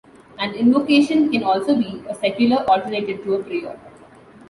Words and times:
An 0.39 0.55
invocation 0.55 1.29
can 1.31 1.43
also 1.43 1.75
be 1.75 2.01
a 2.09 2.15
secular 2.15 2.65
alternative 2.67 3.23
to 3.23 3.35
a 3.35 3.43
prayer. 3.43 3.79